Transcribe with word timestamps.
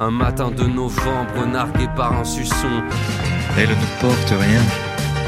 Un 0.00 0.12
matin 0.12 0.52
de 0.52 0.62
novembre, 0.62 1.44
nargué 1.46 1.88
par 1.96 2.12
un 2.12 2.24
suçon. 2.24 2.82
Elle 3.58 3.70
ne 3.70 4.00
porte 4.00 4.30
rien. 4.30 4.60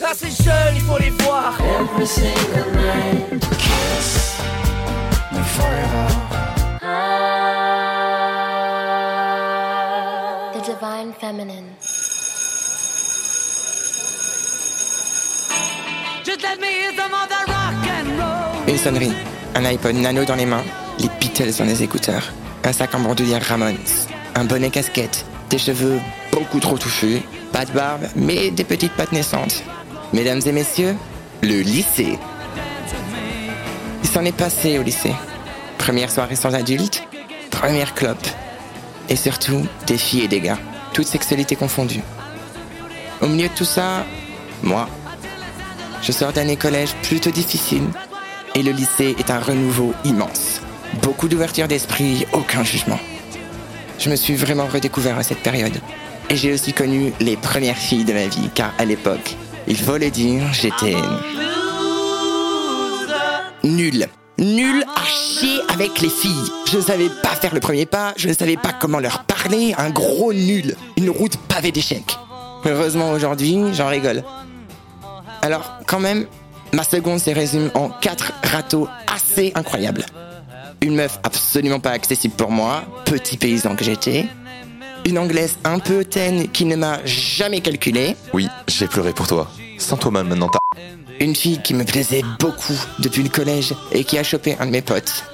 Ah, 0.01 0.13
ces 0.15 0.31
jeunes, 0.45 0.77
il 0.77 0.83
faut 0.83 0.99
les 0.99 1.11
voir. 1.11 1.59
Every 1.61 2.07
single 2.07 2.71
night. 2.77 3.41
Kiss 3.59 4.41
me 5.33 5.43
forever. 5.43 6.07
The 10.55 10.65
Divine 10.65 11.13
Feminine. 11.21 11.67
Just 16.25 16.43
let 16.43 16.61
me 16.61 16.69
hear 16.69 16.93
some 16.97 17.13
of 17.13 17.29
that 17.29 17.49
rock 17.49 17.75
and 17.89 18.21
roll. 18.21 18.69
Une 18.69 18.79
sonnerie, 18.79 19.13
un 19.57 19.65
iPod 19.65 19.97
nano 19.97 20.25
dans 20.25 20.37
les 20.37 20.47
mains, 20.47 20.63
les 21.01 21.09
Beatles 21.19 21.57
dans 21.59 21.65
les 21.65 21.83
écouteurs, 21.83 22.33
un 22.63 22.73
sac 22.73 22.95
en 22.95 23.01
bandoulière 23.01 23.43
Ramones, 23.43 23.75
un 24.35 24.45
bonnet 24.45 24.71
casquette, 24.71 25.25
des 25.51 25.59
cheveux 25.59 26.01
beaucoup 26.33 26.61
trop 26.61 26.79
touffus, 26.79 27.23
pas 27.53 27.65
de 27.65 27.73
barbe, 27.73 28.07
mais 28.17 28.51
des 28.51 28.65
petites 28.65 28.93
pattes 28.93 29.13
naissantes. 29.13 29.63
Mesdames 30.13 30.41
et 30.45 30.53
messieurs, 30.53 30.97
le 31.43 31.61
lycée. 31.61 32.19
Il 34.03 34.09
s'en 34.09 34.25
est 34.25 34.37
passé 34.37 34.79
au 34.79 34.83
lycée. 34.83 35.15
Première 35.79 36.11
soirée 36.11 36.37
sans 36.37 36.55
adultes, 36.55 37.03
première 37.51 37.95
clope. 37.95 38.27
Et 39.09 39.17
surtout, 39.17 39.67
des 39.87 39.99
filles 39.99 40.25
et 40.25 40.29
des 40.29 40.41
gars, 40.41 40.59
toutes 40.93 41.07
sexualités 41.07 41.57
confondues. 41.57 42.03
Au 43.21 43.27
milieu 43.27 43.49
de 43.49 43.55
tout 43.55 43.65
ça, 43.65 44.05
moi. 44.63 44.89
Je 46.03 46.13
sors 46.13 46.33
d'année 46.33 46.57
collège 46.57 46.95
plutôt 47.03 47.31
difficile, 47.31 47.85
et 48.55 48.63
le 48.63 48.73
lycée 48.73 49.15
est 49.19 49.31
un 49.31 49.41
renouveau 49.41 49.95
immense. 50.05 50.61
Beaucoup 51.03 51.29
d'ouverture 51.29 51.69
d'esprit, 51.69 52.27
aucun 52.33 52.65
jugement. 52.65 52.99
Je 54.01 54.09
me 54.09 54.17
suis 54.17 54.35
vraiment 54.35 54.67
redécouvert 54.67 55.19
à 55.19 55.23
cette 55.23 55.43
période. 55.43 55.79
Et 56.31 56.37
j'ai 56.37 56.55
aussi 56.55 56.73
connu 56.73 57.13
les 57.21 57.37
premières 57.37 57.77
filles 57.77 58.07
de 58.07 58.15
ma 58.15 58.27
vie, 58.29 58.49
car 58.55 58.73
à 58.79 58.87
l'époque, 58.87 59.37
il 59.69 59.77
faut 59.77 59.99
le 59.99 60.11
dire, 60.11 60.43
j'étais 60.53 60.97
nul. 63.63 64.09
Nul 64.39 64.85
à 64.97 65.05
chier 65.05 65.61
avec 65.69 66.01
les 66.01 66.09
filles. 66.09 66.51
Je 66.71 66.79
ne 66.79 66.83
savais 66.83 67.11
pas 67.23 67.35
faire 67.35 67.53
le 67.53 67.61
premier 67.61 67.85
pas, 67.85 68.15
je 68.17 68.29
ne 68.29 68.33
savais 68.33 68.57
pas 68.57 68.73
comment 68.73 69.01
leur 69.01 69.25
parler, 69.25 69.75
un 69.77 69.91
gros 69.91 70.33
nul. 70.33 70.77
Une 70.97 71.11
route 71.11 71.37
pavée 71.37 71.71
d'échecs. 71.71 72.17
Heureusement 72.65 73.11
aujourd'hui, 73.11 73.59
j'en 73.75 73.89
rigole. 73.89 74.25
Alors, 75.43 75.79
quand 75.87 76.01
même, 76.01 76.27
ma 76.73 76.85
seconde 76.85 77.19
se 77.19 77.31
résume 77.31 77.71
en 77.75 77.91
quatre 77.91 78.33
râteaux 78.45 78.89
assez 79.15 79.53
incroyables. 79.55 80.07
Une 80.83 80.95
meuf 80.95 81.21
absolument 81.23 81.79
pas 81.79 81.91
accessible 81.91 82.35
pour 82.35 82.51
moi, 82.51 82.83
petit 83.05 83.37
paysan 83.37 83.77
que 83.77 83.85
j'étais. 83.85 84.27
Une 85.05 85.19
anglaise 85.19 85.59
un 85.65 85.79
peu 85.79 86.01
hautaine 86.01 86.49
qui 86.49 86.65
ne 86.65 86.75
m'a 86.75 87.05
jamais 87.05 87.61
calculé. 87.61 88.17
Oui, 88.33 88.49
j'ai 88.67 88.87
pleuré 88.87 89.13
pour 89.13 89.27
toi. 89.27 89.51
Sens-toi 89.79 90.11
mal 90.11 90.27
maintenant, 90.27 90.49
t'as. 90.49 90.59
Une 91.21 91.37
fille 91.37 91.61
qui 91.63 91.75
me 91.75 91.85
plaisait 91.85 92.23
beaucoup 92.39 92.79
depuis 92.99 93.23
le 93.23 93.29
collège 93.29 93.75
et 93.93 94.05
qui 94.05 94.17
a 94.17 94.23
chopé 94.23 94.57
un 94.59 94.67
de 94.67 94.71
mes 94.71 94.81
potes. 94.81 95.25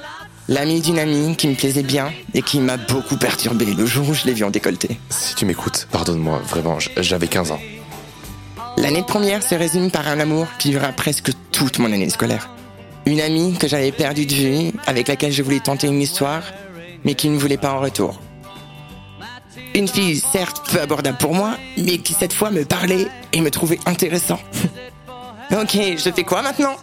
L'ami 0.49 0.81
d'une 0.81 0.99
amie 0.99 1.37
qui 1.37 1.47
me 1.47 1.55
plaisait 1.55 1.85
bien 1.85 2.13
et 2.35 2.43
qui 2.43 2.59
m'a 2.59 2.77
beaucoup 2.77 3.17
perturbé 3.17 3.67
le 3.67 3.87
jour 3.87 4.09
où 4.09 4.15
je 4.15 4.25
l'ai 4.27 4.33
vu 4.33 4.45
en 4.45 4.51
décolleté. 4.51 4.99
Si 5.11 5.37
tu 5.37 5.47
m'écoutes, 5.47 5.87
pardonne-moi, 5.93 6.41
vraiment, 6.49 6.79
j'avais 6.97 7.29
15 7.29 7.53
ans. 7.53 7.61
L'année 8.77 9.03
de 9.03 9.07
première 9.07 9.45
se 9.45 9.55
résume 9.55 9.93
par 9.93 10.09
un 10.09 10.19
amour 10.19 10.49
qui 10.59 10.71
dura 10.71 10.89
presque 10.89 11.31
toute 11.53 11.79
mon 11.79 11.93
année 11.93 12.11
scolaire. 12.11 12.49
Une 13.07 13.21
amie 13.21 13.55
que 13.57 13.69
j'avais 13.69 13.93
perdue 13.93 14.27
de 14.27 14.35
vue, 14.35 14.73
avec 14.87 15.07
laquelle 15.07 15.31
je 15.31 15.43
voulais 15.43 15.61
tenter 15.61 15.87
une 15.87 16.03
histoire, 16.03 16.43
mais 17.05 17.15
qui 17.15 17.29
ne 17.29 17.39
voulait 17.39 17.57
pas 17.57 17.73
en 17.73 17.79
retour. 17.79 18.21
Une 19.75 19.87
fille 19.87 20.19
certes 20.19 20.69
peu 20.73 20.81
abordable 20.81 21.19
pour 21.19 21.33
moi, 21.33 21.57
mais 21.79 21.99
qui 21.99 22.15
cette 22.15 22.33
fois 22.33 22.51
me 22.51 22.65
parlait 22.65 23.07
et 23.33 23.41
me 23.41 23.51
trouvait 23.51 23.79
intéressant. 23.87 24.41
ok, 25.53 25.79
je 25.97 26.11
fais 26.11 26.25
quoi 26.25 26.43
maintenant? 26.43 26.75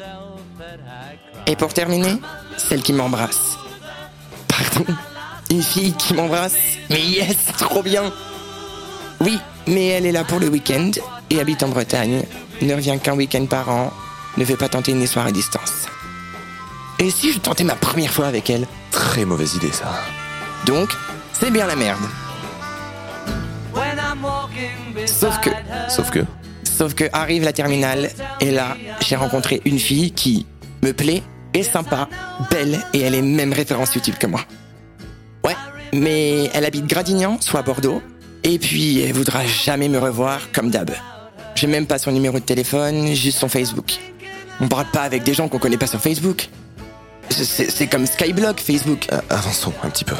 Et 1.45 1.57
pour 1.57 1.73
terminer, 1.73 2.15
celle 2.55 2.81
qui 2.81 2.93
m'embrasse. 2.93 3.57
Pardon 4.47 4.85
Une 5.51 5.61
fille 5.61 5.93
qui 5.93 6.13
m'embrasse 6.13 6.55
Mais 6.89 7.01
yes, 7.01 7.35
trop 7.57 7.83
bien 7.83 8.13
Oui, 9.19 9.37
mais 9.67 9.87
elle 9.87 10.05
est 10.05 10.13
là 10.13 10.23
pour 10.23 10.39
le 10.39 10.47
week-end 10.47 10.91
et 11.29 11.41
habite 11.41 11.63
en 11.63 11.69
Bretagne, 11.69 12.23
ne 12.61 12.73
revient 12.73 12.97
qu'un 13.01 13.15
week-end 13.15 13.45
par 13.45 13.69
an, 13.69 13.91
ne 14.37 14.45
veut 14.45 14.55
pas 14.55 14.69
tenter 14.69 14.91
une 14.91 15.01
histoire 15.01 15.25
à 15.25 15.31
distance. 15.31 15.82
Et 17.03 17.09
si 17.09 17.33
je 17.33 17.39
tentais 17.39 17.65
ma 17.65 17.75
première 17.75 18.13
fois 18.13 18.27
avec 18.27 18.49
elle 18.49 18.65
Très 18.89 19.25
mauvaise 19.25 19.55
idée, 19.55 19.73
ça. 19.73 19.93
Donc, 20.65 20.89
c'est 21.33 21.51
bien 21.51 21.67
la 21.67 21.75
merde. 21.75 21.99
Sauf 25.05 25.41
que. 25.41 25.49
Sauf 25.89 26.11
que. 26.11 26.19
sauf 26.63 26.93
que 26.93 27.03
arrive 27.11 27.43
la 27.43 27.51
terminale, 27.51 28.09
et 28.39 28.51
là, 28.51 28.77
j'ai 29.01 29.17
rencontré 29.17 29.61
une 29.65 29.79
fille 29.79 30.13
qui 30.13 30.45
me 30.81 30.93
plaît, 30.93 31.23
est 31.53 31.63
sympa, 31.63 32.07
belle, 32.49 32.79
et 32.93 33.01
elle 33.01 33.15
est 33.15 33.21
même 33.21 33.51
référence 33.51 33.93
YouTube 33.95 34.15
que 34.17 34.27
moi. 34.27 34.39
Ouais, 35.43 35.57
mais 35.93 36.51
elle 36.53 36.63
habite 36.63 36.87
Gradignan, 36.87 37.37
soit 37.41 37.63
Bordeaux, 37.63 38.01
et 38.43 38.57
puis 38.59 39.01
elle 39.01 39.13
voudra 39.13 39.45
jamais 39.45 39.89
me 39.89 39.99
revoir 39.99 40.53
comme 40.53 40.69
d'hab. 40.69 40.91
J'ai 41.55 41.67
même 41.67 41.85
pas 41.85 41.97
son 41.97 42.13
numéro 42.13 42.39
de 42.39 42.45
téléphone, 42.45 43.13
juste 43.13 43.39
son 43.39 43.49
Facebook. 43.49 43.91
On 44.61 44.69
parle 44.69 44.85
pas 44.85 45.01
avec 45.01 45.23
des 45.23 45.33
gens 45.33 45.49
qu'on 45.49 45.59
connaît 45.59 45.77
pas 45.77 45.87
sur 45.87 45.99
Facebook. 45.99 46.47
C'est 47.33 47.87
comme 47.87 48.05
Skyblock 48.05 48.59
Facebook. 48.59 49.07
Euh, 49.11 49.19
avançons 49.29 49.73
un 49.83 49.89
petit 49.89 50.05
peu. 50.05 50.15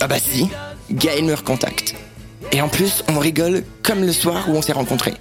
Ah 0.00 0.06
bah 0.06 0.18
si, 0.18 0.48
Gaël 0.90 1.24
me 1.24 1.34
recontacte. 1.34 1.94
Et 2.52 2.60
en 2.60 2.68
plus, 2.68 3.02
on 3.08 3.18
rigole 3.18 3.64
comme 3.82 4.00
le 4.04 4.12
soir 4.12 4.48
où 4.48 4.52
on 4.52 4.62
s'est 4.62 4.72
rencontrés. 4.72 5.14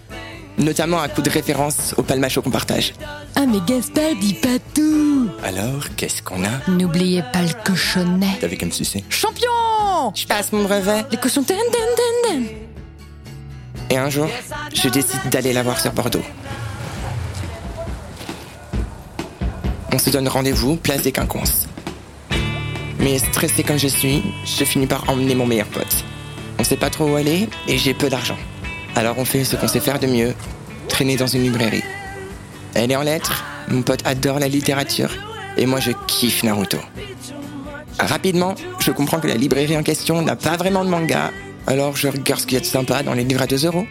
Notamment 0.58 1.00
à 1.00 1.08
coup 1.08 1.22
de 1.22 1.30
référence 1.30 1.94
au 1.98 2.04
palmacho 2.04 2.42
qu'on 2.42 2.52
partage. 2.52 2.94
Ah 3.36 3.46
mais 3.48 3.60
Gaspard 3.66 4.16
dit 4.20 4.34
pas 4.34 4.60
tout 4.76 5.30
Alors, 5.44 5.86
qu'est-ce 5.96 6.22
qu'on 6.22 6.44
a? 6.44 6.50
N'oubliez 6.68 7.24
pas 7.32 7.44
le 7.44 7.54
cochonnet 7.64 8.38
T'avais 8.42 8.58
comme 8.58 8.72
succès 8.72 9.04
Champion 9.10 9.48
Je 10.14 10.26
passe 10.26 10.52
mon 10.52 10.64
brevet. 10.64 11.06
Les 11.12 11.18
cochons 11.18 11.44
ten 11.44 11.56
ten 11.72 11.82
ten 11.96 12.44
ten 12.44 12.48
Et 13.90 13.98
un 13.98 14.10
jour, 14.10 14.28
je 14.74 14.90
décide 14.90 15.30
d'aller 15.32 15.54
la 15.54 15.64
voir 15.64 15.80
sur 15.80 15.94
Bordeaux. 15.94 16.24
On 19.92 19.98
se 19.98 20.12
donne 20.12 20.28
rendez-vous, 20.28 20.76
place 20.76 21.02
des 21.02 21.12
Quinconces. 21.12 21.68
Mais 23.00 23.18
stressé 23.18 23.64
comme 23.64 23.80
je 23.80 23.88
suis, 23.88 24.24
je 24.46 24.64
finis 24.64 24.86
par 24.86 25.10
emmener 25.10 25.34
mon 25.34 25.48
meilleur 25.48 25.68
pote. 25.68 26.06
On 26.60 26.64
sait 26.64 26.78
pas 26.78 26.90
trop 26.90 27.06
où 27.06 27.16
aller 27.16 27.50
et 27.68 27.78
j'ai 27.78 27.94
peu 27.94 28.10
d'argent. 28.10 28.38
Alors 28.96 29.18
on 29.18 29.26
fait 29.26 29.44
ce 29.44 29.56
qu'on 29.56 29.68
sait 29.68 29.80
faire 29.80 30.00
de 30.00 30.08
mieux, 30.08 30.36
traîner 30.90 31.16
dans 31.16 31.28
une 31.28 31.44
librairie. 31.44 31.84
Elle 32.76 32.92
est 32.92 32.96
en 32.96 33.02
lettres, 33.02 33.44
mon 33.70 33.82
pote 33.82 34.06
adore 34.06 34.40
la 34.40 34.48
littérature 34.48 35.10
et 35.58 35.66
moi 35.66 35.80
je 35.80 35.92
kiffe 36.08 36.44
Naruto. 36.44 36.78
Rapidement, 38.00 38.56
je 38.80 38.92
comprends 38.92 39.20
que 39.20 39.28
la 39.28 39.36
librairie 39.36 39.78
en 39.78 39.84
question 39.84 40.22
n'a 40.22 40.36
pas 40.36 40.56
vraiment 40.56 40.86
de 40.86 40.90
manga, 40.90 41.32
alors 41.66 41.96
je 41.96 42.08
regarde 42.08 42.42
ce 42.42 42.46
qu'il 42.46 42.56
y 42.56 42.58
a 42.58 42.62
de 42.62 42.66
sympa 42.66 43.02
dans 43.02 43.14
les 43.14 43.24
livres 43.24 43.42
à 43.42 43.48
2 43.48 43.66
euros. 43.66 43.88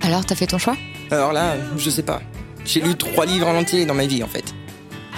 Alors 0.00 0.24
t'as 0.24 0.34
fait 0.34 0.46
ton 0.46 0.58
choix? 0.58 0.76
Alors 1.10 1.32
là, 1.32 1.56
je 1.76 1.90
sais 1.90 2.02
pas. 2.02 2.22
J'ai 2.64 2.80
lu 2.80 2.94
trois 2.96 3.26
livres 3.26 3.48
en 3.48 3.56
entier 3.56 3.84
dans 3.84 3.94
ma 3.94 4.06
vie 4.06 4.22
en 4.22 4.28
fait. 4.28 4.41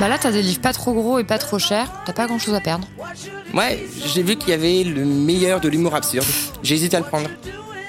Bah 0.05 0.11
là 0.11 0.19
t'as 0.19 0.33
des 0.33 0.43
livres 0.43 0.61
pas 0.61 0.75
trop 0.75 0.93
gros 0.93 1.19
et 1.19 1.25
pas 1.25 1.39
trop 1.39 1.59
chers, 1.59 1.91
t'as 2.05 2.13
pas 2.13 2.27
grand 2.27 2.39
chose 2.39 2.53
à 2.53 2.61
perdre. 2.61 2.87
Ouais, 3.55 3.87
j'ai 4.05 4.23
vu 4.23 4.37
qu'il 4.37 4.51
y 4.51 4.53
avait 4.53 4.85
le 4.85 5.03
meilleur 5.03 5.63
de 5.63 5.69
l'humour 5.71 5.95
absurde. 5.95 6.27
J'hésite 6.63 6.93
à 6.93 6.99
le 6.99 7.07
prendre. 7.07 7.31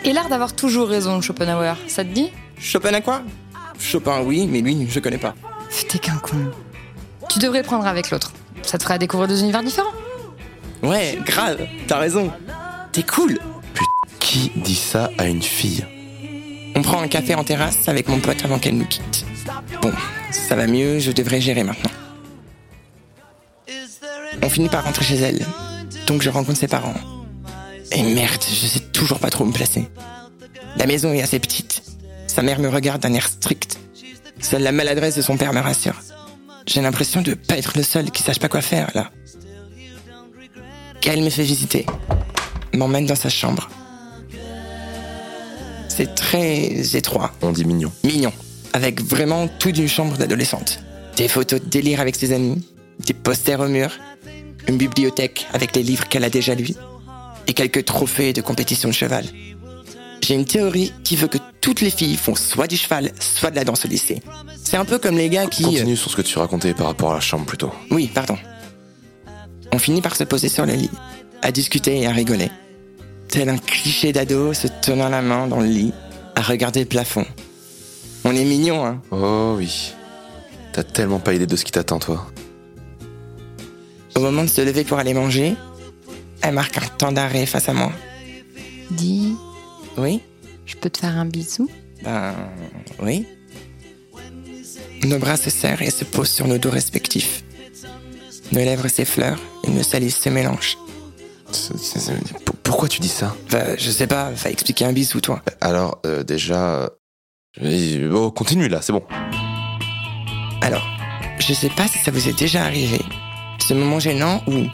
Et 0.05 0.13
l'art 0.13 0.29
d'avoir 0.29 0.55
toujours 0.55 0.87
raison, 0.87 1.19
Schopenhauer, 1.19 1.75
ça 1.89 2.05
te 2.05 2.09
dit? 2.13 2.31
Chopin 2.57 2.93
à 2.93 3.01
quoi? 3.01 3.21
Chopin, 3.77 4.21
oui, 4.21 4.47
mais 4.49 4.61
lui, 4.61 4.87
je 4.89 4.97
connais 5.01 5.17
pas. 5.17 5.35
T'es 5.89 5.99
qu'un 5.99 6.15
con. 6.15 6.37
Tu 7.27 7.39
devrais 7.39 7.63
prendre 7.63 7.85
avec 7.85 8.09
l'autre. 8.11 8.31
Ça 8.61 8.77
te 8.77 8.83
fera 8.83 8.97
découvrir 8.97 9.27
deux 9.27 9.41
univers 9.41 9.61
différents. 9.61 9.91
Ouais, 10.83 11.19
grave, 11.25 11.67
t'as 11.85 11.97
raison. 11.97 12.31
T'es 12.93 13.03
cool. 13.03 13.39
Qui 14.19 14.53
dit 14.55 14.75
ça 14.75 15.09
à 15.17 15.25
une 15.25 15.43
fille? 15.43 15.85
On 16.77 16.81
prend 16.81 17.01
un 17.01 17.09
café 17.09 17.35
en 17.35 17.43
terrasse 17.43 17.89
avec 17.89 18.07
mon 18.07 18.21
pote 18.21 18.45
avant 18.45 18.57
qu'elle 18.57 18.77
nous 18.77 18.87
quitte. 18.87 19.25
Bon, 19.81 19.91
ça 20.31 20.55
va 20.55 20.65
mieux, 20.65 20.99
je 20.99 21.11
devrais 21.11 21.41
gérer 21.41 21.65
maintenant. 21.65 21.91
On 24.41 24.49
finit 24.49 24.69
par 24.69 24.83
rentrer 24.83 25.05
chez 25.05 25.17
elle. 25.17 25.45
Donc 26.07 26.21
je 26.21 26.29
rencontre 26.29 26.59
ses 26.59 26.67
parents. 26.67 26.93
Et 27.91 28.01
merde, 28.03 28.43
je 28.47 28.67
sais 28.67 28.79
toujours 28.79 29.19
pas 29.19 29.29
trop 29.29 29.43
où 29.43 29.47
me 29.47 29.53
placer. 29.53 29.87
La 30.77 30.85
maison 30.85 31.13
est 31.13 31.21
assez 31.21 31.39
petite. 31.39 31.83
Sa 32.27 32.41
mère 32.41 32.59
me 32.59 32.67
regarde 32.67 33.01
d'un 33.01 33.13
air 33.13 33.27
strict. 33.27 33.79
Seule 34.39 34.63
la 34.63 34.71
maladresse 34.71 35.15
de 35.15 35.21
son 35.21 35.37
père 35.37 35.53
me 35.53 35.61
rassure. 35.61 36.01
J'ai 36.67 36.81
l'impression 36.81 37.21
de 37.21 37.33
pas 37.33 37.57
être 37.57 37.77
le 37.77 37.83
seul 37.83 38.11
qui 38.11 38.23
sache 38.23 38.39
pas 38.39 38.49
quoi 38.49 38.61
faire, 38.61 38.91
là. 38.95 39.11
Gaël 41.01 41.21
me 41.21 41.29
fait 41.29 41.43
visiter. 41.43 41.85
M'emmène 42.73 43.05
dans 43.05 43.15
sa 43.15 43.29
chambre. 43.29 43.69
C'est 45.87 46.13
très 46.15 46.95
étroit. 46.97 47.31
On 47.41 47.51
dit 47.51 47.63
mignon. 47.63 47.91
Mignon. 48.03 48.33
Avec 48.73 49.01
vraiment 49.01 49.47
tout 49.47 49.71
d'une 49.71 49.87
chambre 49.87 50.17
d'adolescente. 50.17 50.79
Des 51.15 51.29
photos 51.29 51.61
de 51.61 51.69
délire 51.69 52.01
avec 52.01 52.15
ses 52.15 52.33
amis, 52.33 52.67
des 52.99 53.13
posters 53.13 53.61
au 53.61 53.67
mur, 53.67 53.91
une 54.67 54.77
bibliothèque 54.77 55.47
avec 55.53 55.75
les 55.75 55.83
livres 55.83 56.07
qu'elle 56.07 56.23
a 56.23 56.29
déjà 56.29 56.55
lus, 56.55 56.73
et 57.47 57.53
quelques 57.53 57.85
trophées 57.85 58.33
de 58.33 58.41
compétition 58.41 58.89
de 58.89 58.93
cheval. 58.93 59.25
J'ai 60.21 60.33
une 60.33 60.45
théorie 60.45 60.91
qui 61.03 61.15
veut 61.15 61.27
que 61.27 61.37
toutes 61.61 61.81
les 61.81 61.91
filles 61.91 62.17
font 62.17 62.33
soit 62.35 62.65
du 62.67 62.77
cheval, 62.77 63.11
soit 63.19 63.51
de 63.51 63.55
la 63.55 63.63
danse 63.63 63.85
au 63.85 63.87
lycée. 63.87 64.21
C'est 64.63 64.77
un 64.77 64.85
peu 64.85 64.97
comme 64.97 65.17
les 65.17 65.29
gars 65.29 65.45
qui... 65.45 65.63
euh, 65.63 65.67
Continue 65.67 65.95
sur 65.95 66.09
ce 66.09 66.15
que 66.15 66.23
tu 66.23 66.39
racontais 66.39 66.73
par 66.73 66.87
rapport 66.87 67.11
à 67.11 67.15
la 67.15 67.19
chambre 67.19 67.45
plutôt. 67.45 67.71
Oui, 67.91 68.09
pardon. 68.11 68.35
On 69.71 69.77
finit 69.77 70.01
par 70.01 70.15
se 70.15 70.23
poser 70.23 70.49
sur 70.49 70.65
le 70.65 70.73
lit, 70.73 70.89
à 71.43 71.51
discuter 71.51 71.99
et 72.01 72.07
à 72.07 72.11
rigoler. 72.11 72.49
Tel 73.27 73.49
un 73.49 73.57
cliché 73.57 74.13
d'ado 74.13 74.53
se 74.53 74.67
tenant 74.81 75.09
la 75.09 75.21
main 75.21 75.45
dans 75.47 75.59
le 75.59 75.67
lit, 75.67 75.93
à 76.35 76.41
regarder 76.41 76.79
le 76.79 76.85
plafond. 76.87 77.25
On 78.23 78.35
est 78.35 78.45
mignon, 78.45 78.83
hein 78.83 79.01
Oh 79.11 79.53
oui. 79.57 79.93
T'as 80.73 80.83
tellement 80.83 81.19
pas 81.19 81.33
idée 81.33 81.45
de 81.45 81.55
ce 81.55 81.63
qui 81.63 81.71
t'attend, 81.71 81.99
toi. 81.99 82.25
Au 84.15 84.21
moment 84.21 84.43
de 84.43 84.49
se 84.49 84.61
lever 84.61 84.83
pour 84.83 84.97
aller 84.97 85.13
manger, 85.13 85.55
elle 86.41 86.53
marque 86.53 86.77
un 86.77 86.87
temps 86.97 87.11
d'arrêt 87.11 87.45
face 87.45 87.69
à 87.69 87.73
moi. 87.73 87.91
Dis, 88.91 89.35
Oui 89.97 90.21
je 90.65 90.75
peux 90.75 90.89
te 90.89 90.99
faire 90.99 91.17
un 91.17 91.25
bisou? 91.25 91.69
Ben 92.03 92.33
oui. 93.01 93.25
Nos 95.03 95.19
bras 95.19 95.37
se 95.37 95.49
serrent 95.49 95.81
et 95.81 95.91
se 95.91 96.03
posent 96.03 96.31
sur 96.31 96.47
nos 96.47 96.57
dos 96.57 96.71
respectifs. 96.71 97.43
Nos 98.51 98.59
lèvres 98.59 98.87
s'effleurent 98.87 99.39
et 99.63 99.69
nos 99.69 99.83
salives 99.83 100.15
se 100.15 100.29
mélangent. 100.29 100.77
Pourquoi 102.63 102.89
tu 102.89 102.99
dis 102.99 103.09
ça? 103.09 103.35
Bah, 103.51 103.75
je 103.77 103.91
sais 103.91 104.07
pas, 104.07 104.31
va 104.31 104.49
expliquer 104.49 104.85
un 104.85 104.93
bisou, 104.93 105.21
toi. 105.21 105.41
Alors, 105.61 105.99
euh, 106.05 106.23
déjà... 106.23 106.89
Oh, 108.11 108.31
continue 108.31 108.67
là, 108.67 108.81
c'est 108.81 108.91
bon. 108.91 109.03
Alors, 110.61 110.85
je 111.39 111.53
sais 111.53 111.69
pas 111.69 111.87
si 111.87 111.99
ça 111.99 112.11
vous 112.11 112.27
est 112.27 112.37
déjà 112.37 112.63
arrivé. 112.63 112.99
Ce 113.67 113.73
moment 113.73 113.99
gênant 113.99 114.43
où 114.45 114.67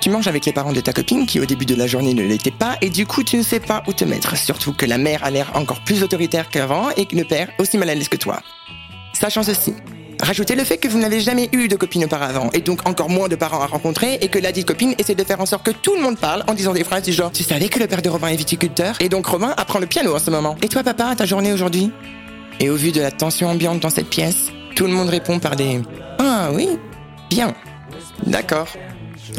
tu 0.00 0.10
manges 0.10 0.28
avec 0.28 0.46
les 0.46 0.52
parents 0.52 0.72
de 0.72 0.80
ta 0.80 0.92
copine 0.92 1.26
qui 1.26 1.40
au 1.40 1.44
début 1.44 1.66
de 1.66 1.74
la 1.74 1.88
journée 1.88 2.14
ne 2.14 2.22
l'étaient 2.22 2.52
pas 2.52 2.76
et 2.80 2.88
du 2.88 3.04
coup 3.04 3.24
tu 3.24 3.36
ne 3.36 3.42
sais 3.42 3.58
pas 3.58 3.82
où 3.88 3.92
te 3.92 4.04
mettre. 4.04 4.36
Surtout 4.36 4.72
que 4.72 4.86
la 4.86 4.96
mère 4.96 5.24
a 5.24 5.30
l'air 5.32 5.50
encore 5.54 5.82
plus 5.82 6.04
autoritaire 6.04 6.48
qu'avant 6.48 6.90
et 6.90 7.06
que 7.06 7.16
le 7.16 7.24
père 7.24 7.48
aussi 7.58 7.78
mal 7.78 7.90
à 7.90 7.96
l'aise 7.96 8.08
que 8.08 8.16
toi. 8.16 8.40
Sachant 9.12 9.42
ceci. 9.42 9.74
Rajoutez 10.20 10.54
le 10.54 10.62
fait 10.62 10.78
que 10.78 10.86
vous 10.86 11.00
n'avez 11.00 11.18
jamais 11.18 11.48
eu 11.50 11.66
de 11.66 11.74
copine 11.74 12.04
auparavant 12.04 12.48
et 12.52 12.60
donc 12.60 12.88
encore 12.88 13.10
moins 13.10 13.26
de 13.26 13.34
parents 13.34 13.60
à 13.60 13.66
rencontrer 13.66 14.18
et 14.20 14.28
que 14.28 14.38
la 14.38 14.52
dite 14.52 14.68
copine 14.68 14.94
essaie 14.98 15.16
de 15.16 15.24
faire 15.24 15.40
en 15.40 15.46
sorte 15.46 15.66
que 15.66 15.72
tout 15.72 15.96
le 15.96 16.02
monde 16.02 16.16
parle 16.16 16.44
en 16.46 16.54
disant 16.54 16.72
des 16.72 16.84
phrases 16.84 17.02
du 17.02 17.12
genre 17.12 17.32
Tu 17.32 17.42
savais 17.42 17.68
que 17.68 17.80
le 17.80 17.88
père 17.88 18.02
de 18.02 18.08
Robin 18.08 18.28
est 18.28 18.36
viticulteur? 18.36 18.94
Et 19.00 19.08
donc 19.08 19.26
Robin 19.26 19.52
apprend 19.56 19.80
le 19.80 19.86
piano 19.86 20.14
en 20.14 20.20
ce 20.20 20.30
moment. 20.30 20.56
Et 20.62 20.68
toi 20.68 20.84
papa, 20.84 21.16
ta 21.16 21.26
journée 21.26 21.52
aujourd'hui? 21.52 21.90
Et 22.60 22.70
au 22.70 22.76
vu 22.76 22.92
de 22.92 23.00
la 23.00 23.10
tension 23.10 23.48
ambiante 23.48 23.80
dans 23.80 23.90
cette 23.90 24.10
pièce, 24.10 24.52
tout 24.76 24.86
le 24.86 24.92
monde 24.92 25.08
répond 25.08 25.40
par 25.40 25.56
des 25.56 25.80
Ah 26.20 26.50
oui, 26.52 26.68
bien. 27.30 27.52
D'accord. 28.28 28.68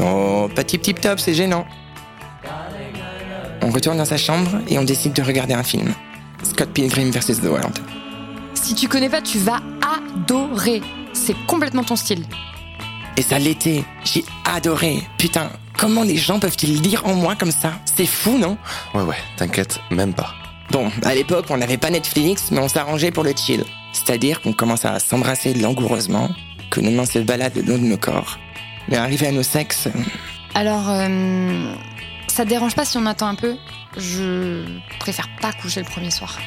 Oh, 0.00 0.48
pas 0.54 0.64
tip 0.64 0.82
tip 0.82 1.00
top, 1.00 1.18
c'est 1.18 1.34
gênant. 1.34 1.66
On 3.62 3.70
retourne 3.70 3.98
dans 3.98 4.04
sa 4.04 4.16
chambre 4.16 4.50
et 4.68 4.78
on 4.78 4.84
décide 4.84 5.12
de 5.12 5.22
regarder 5.22 5.54
un 5.54 5.62
film. 5.62 5.92
Scott 6.42 6.70
Pilgrim 6.70 7.10
vs. 7.10 7.40
The 7.40 7.44
World. 7.44 7.78
Si 8.54 8.74
tu 8.74 8.88
connais 8.88 9.08
pas, 9.08 9.20
tu 9.22 9.38
vas 9.38 9.60
adorer. 9.96 10.82
C'est 11.12 11.36
complètement 11.46 11.84
ton 11.84 11.96
style. 11.96 12.24
Et 13.16 13.22
ça 13.22 13.38
l'était. 13.38 13.84
J'ai 14.04 14.24
adoré. 14.44 15.02
Putain, 15.18 15.50
comment 15.76 16.02
les 16.02 16.16
gens 16.16 16.38
peuvent-ils 16.38 16.80
lire 16.80 17.06
en 17.06 17.14
moi 17.14 17.34
comme 17.36 17.50
ça? 17.50 17.74
C'est 17.96 18.06
fou, 18.06 18.38
non? 18.38 18.56
Ouais, 18.94 19.02
ouais, 19.02 19.16
t'inquiète, 19.36 19.80
même 19.90 20.14
pas. 20.14 20.34
Bon, 20.70 20.90
à 21.04 21.14
l'époque, 21.14 21.46
on 21.50 21.56
n'avait 21.56 21.78
pas 21.78 21.90
Netflix, 21.90 22.50
mais 22.50 22.60
on 22.60 22.68
s'arrangeait 22.68 23.10
pour 23.10 23.24
le 23.24 23.34
chill. 23.36 23.64
C'est-à-dire 23.92 24.40
qu'on 24.40 24.52
commence 24.52 24.84
à 24.84 24.98
s'embrasser 25.00 25.52
langoureusement, 25.54 26.30
que 26.70 26.80
nos 26.80 26.92
mains 26.92 27.06
se 27.06 27.18
baladent 27.18 27.56
le 27.56 27.62
long 27.62 27.78
de 27.78 27.88
nos 27.88 27.96
corps. 27.96 28.38
Mais 28.88 28.96
arrivé 28.96 29.26
à 29.28 29.32
nos 29.32 29.42
sexes, 29.42 29.88
Alors, 30.54 30.88
euh, 30.88 31.74
ça 32.26 32.44
te 32.44 32.48
dérange 32.48 32.74
pas 32.74 32.84
si 32.84 32.96
on 32.98 33.06
attend 33.06 33.28
un 33.28 33.34
peu? 33.34 33.56
Je 33.96 34.64
préfère 34.98 35.28
pas 35.40 35.52
coucher 35.52 35.80
le 35.80 35.86
premier 35.86 36.10
soir. 36.10 36.38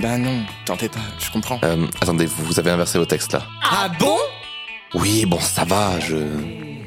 ben 0.00 0.18
non, 0.18 0.44
t'en 0.64 0.76
fais 0.76 0.88
pas, 0.88 1.00
je 1.18 1.30
comprends. 1.30 1.58
Euh, 1.64 1.86
attendez, 2.00 2.26
vous 2.26 2.44
vous 2.44 2.58
avez 2.58 2.70
inversé 2.70 2.98
vos 2.98 3.04
textes 3.06 3.32
là. 3.32 3.42
Ah 3.62 3.88
bon? 3.98 4.16
Oui, 4.94 5.24
bon, 5.26 5.40
ça 5.40 5.64
va, 5.64 5.98
je... 6.00 6.16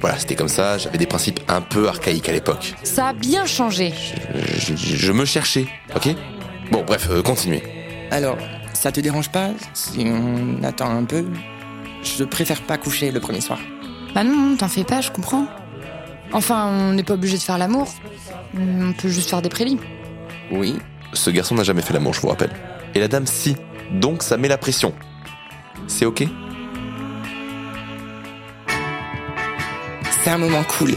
Voilà, 0.01 0.19
c'était 0.19 0.35
comme 0.35 0.49
ça, 0.49 0.77
j'avais 0.77 0.97
des 0.97 1.07
principes 1.07 1.39
un 1.47 1.61
peu 1.61 1.87
archaïques 1.87 2.29
à 2.29 2.31
l'époque. 2.33 2.73
Ça 2.83 3.07
a 3.07 3.13
bien 3.13 3.45
changé. 3.45 3.93
Je, 4.57 4.75
je- 4.75 4.95
je 4.97 5.11
me 5.11 5.25
cherchais, 5.25 5.65
ok? 5.95 6.09
Bon, 6.71 6.83
bref, 6.85 7.07
euh, 7.09 7.21
continuez. 7.23 7.63
Alors, 8.11 8.37
ça 8.73 8.91
te 8.91 8.99
dérange 8.99 9.29
pas 9.29 9.49
si 9.73 10.05
on 10.05 10.63
attend 10.63 10.89
un 10.91 11.05
peu? 11.05 11.25
Je 12.03 12.23
préfère 12.23 12.61
pas 12.61 12.77
coucher 12.77 13.11
le 13.11 13.19
premier 13.19 13.41
soir. 13.41 13.57
Bah 14.15 14.23
non, 14.23 14.55
t'en 14.55 14.69
fais 14.69 14.85
pas, 14.85 15.01
je 15.01 15.11
comprends. 15.11 15.45
Enfin, 16.31 16.67
on 16.67 16.93
n'est 16.93 17.03
pas 17.03 17.15
obligé 17.15 17.37
de 17.37 17.41
faire 17.41 17.57
l'amour. 17.57 17.93
On 18.57 18.93
peut 18.93 19.09
juste 19.09 19.29
faire 19.29 19.41
des 19.41 19.49
prélis. 19.49 19.77
Oui. 20.51 20.77
Ce 21.11 21.29
garçon 21.29 21.55
n'a 21.55 21.63
jamais 21.63 21.81
fait 21.81 21.93
l'amour, 21.93 22.13
je 22.13 22.21
vous 22.21 22.29
rappelle. 22.29 22.51
Et 22.93 22.99
la 22.99 23.09
dame, 23.09 23.27
si. 23.27 23.57
Donc 23.91 24.23
ça 24.23 24.37
met 24.37 24.47
la 24.47 24.57
pression. 24.57 24.93
C'est 25.87 26.05
ok? 26.05 26.23
C'est 30.23 30.29
un 30.29 30.37
moment 30.37 30.63
cool. 30.63 30.93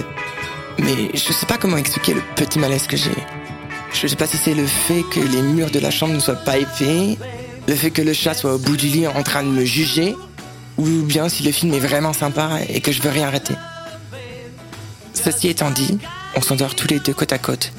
Mais 0.79 1.11
je 1.13 1.33
sais 1.33 1.47
pas 1.47 1.59
comment 1.59 1.77
expliquer 1.77 2.15
le 2.15 2.23
petit 2.37 2.61
malaise 2.61 2.87
que 2.87 2.97
j'ai. 2.97 3.11
Je 3.93 4.07
sais 4.07 4.17
pas 4.17 4.27
si 4.27 4.37
c'est 4.37 4.55
le 4.55 4.67
fait 4.67 5.03
que 5.03 5.19
les 5.19 5.43
murs 5.43 5.73
de 5.73 5.81
la 5.81 5.91
chambre 5.91 6.15
ne 6.15 6.21
soient 6.21 6.37
pas 6.37 6.57
épais, 6.57 7.19
le 7.67 7.75
fait 7.75 7.91
que 7.91 8.01
le 8.01 8.13
chat 8.13 8.35
soit 8.35 8.55
au 8.55 8.59
bout 8.59 8.77
du 8.77 8.87
lit 8.87 9.09
en 9.09 9.23
train 9.25 9.43
de 9.43 9.49
me 9.49 9.65
juger, 9.65 10.15
ou 10.79 10.85
bien 11.03 11.29
si 11.29 11.43
le 11.43 11.53
film 11.53 11.75
est 11.75 11.81
vraiment 11.81 12.13
sympa 12.13 12.61
et 12.69 12.81
que 12.81 12.93
je 12.93 13.03
veux 13.03 13.11
rien 13.11 13.27
arrêter. 13.27 13.55
Ceci 15.13 15.49
étant 15.49 15.71
dit, 15.71 15.99
on 16.37 16.41
s'endort 16.41 16.75
tous 16.75 16.89
les 16.89 17.01
deux 17.01 17.13
côte 17.13 17.33
à 17.33 17.39
côte. 17.39 17.73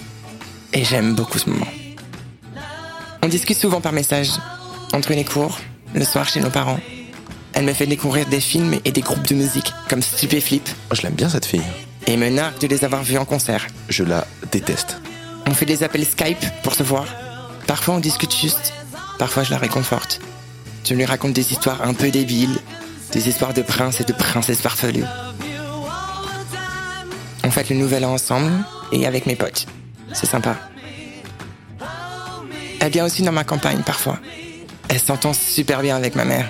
Et 0.74 0.84
j'aime 0.84 1.16
beaucoup 1.16 1.40
ce 1.40 1.50
moment. 1.50 1.68
On 3.24 3.28
discute 3.28 3.58
souvent 3.58 3.82
par 3.82 3.92
message, 3.94 4.30
entre 4.94 5.14
les 5.14 5.24
cours, 5.24 5.58
le 5.94 6.04
soir 6.06 6.28
chez 6.28 6.42
nos 6.42 6.50
parents. 6.50 6.80
Elle 7.54 7.66
me 7.66 7.74
fait 7.74 7.88
découvrir 7.88 8.28
des 8.28 8.40
films 8.40 8.76
et 8.86 8.92
des 8.92 9.02
groupes 9.02 9.28
de 9.28 9.36
musique, 9.36 9.74
comme 9.90 10.02
Stupéflip, 10.02 10.68
Moi, 10.68 10.76
je 10.94 11.02
l'aime 11.02 11.16
bien 11.16 11.30
cette 11.30 11.46
fille. 11.46 11.64
et 12.08 12.18
me 12.18 12.30
nargue 12.30 12.60
de 12.60 12.68
les 12.68 12.86
avoir 12.86 13.04
vus 13.04 13.18
en 13.18 13.26
concert. 13.26 13.66
Je 13.90 14.04
la 14.04 14.28
déteste. 14.52 14.98
On 15.48 15.54
fait 15.54 15.66
des 15.66 15.84
appels 15.84 16.06
Skype 16.06 16.46
pour 16.64 16.74
se 16.76 16.84
voir. 16.84 17.06
Parfois 17.66 17.96
on 17.96 18.00
discute 18.00 18.36
juste, 18.36 18.74
parfois 19.18 19.44
je 19.44 19.52
la 19.52 19.58
réconforte. 19.58 20.20
Je 20.88 20.94
lui 20.94 21.06
raconte 21.06 21.34
des 21.34 21.52
histoires 21.52 21.82
un 21.84 21.94
peu 21.94 22.10
débiles, 22.12 22.58
des 23.12 23.30
histoires 23.30 23.54
de 23.54 23.62
princes 23.62 24.02
et 24.02 24.04
de 24.04 24.14
princesses 24.14 24.62
farfelues. 24.62 25.06
On 27.44 27.52
fête 27.52 27.70
le 27.70 27.76
nouvel 27.76 28.06
an 28.06 28.14
ensemble 28.14 28.52
et 28.92 29.08
avec 29.08 29.26
mes 29.26 29.36
potes. 29.36 29.66
C'est 30.14 30.26
sympa. 30.26 30.56
Elle 32.80 32.92
vient 32.92 33.06
aussi 33.06 33.24
dans 33.24 33.32
ma 33.32 33.44
campagne 33.44 33.82
parfois. 33.84 34.20
Elle 34.88 35.00
s'entend 35.00 35.34
super 35.34 35.82
bien 35.82 35.96
avec 35.96 36.16
ma 36.16 36.26
mère. 36.26 36.50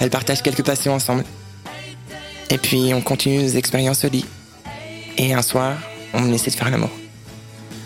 Elle 0.00 0.10
partage 0.10 0.42
quelques 0.42 0.64
passions 0.64 0.94
ensemble. 0.94 1.24
Et 2.50 2.58
puis 2.58 2.92
on 2.94 3.00
continue 3.00 3.42
nos 3.42 3.48
expériences 3.48 4.04
au 4.04 4.08
lit. 4.08 4.26
Et 5.16 5.32
un 5.32 5.42
soir, 5.42 5.76
on 6.12 6.32
essaie 6.32 6.50
de 6.50 6.56
faire 6.56 6.70
l'amour. 6.70 6.90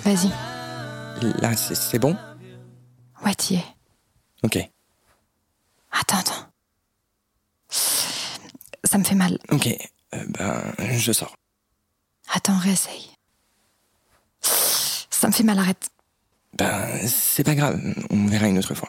Vas-y. 0.05 0.31
Là, 1.41 1.57
c'est 1.57 1.75
c'est 1.75 1.99
bon? 1.99 2.17
Ouais, 3.25 3.35
t'y 3.35 3.57
es. 3.57 3.65
Ok. 4.45 4.59
Attends, 5.93 6.19
attends. 6.19 6.48
Ça 8.89 8.97
me 8.97 9.05
fait 9.05 9.15
mal. 9.15 9.39
Ok. 9.53 9.69
Euh, 10.15 10.25
ben, 10.29 10.63
je 10.97 11.13
sors. 11.13 11.37
Attends, 12.33 12.57
réessaye. 12.57 13.11
Ça 14.41 15.27
me 15.27 15.33
fait 15.33 15.43
mal, 15.43 15.59
arrête. 15.59 15.91
Ben, 16.57 16.87
c'est 17.07 17.45
pas 17.45 17.55
grave. 17.55 17.79
On 18.09 18.27
verra 18.27 18.49
une 18.49 18.57
autre 18.57 18.75
fois. 18.75 18.89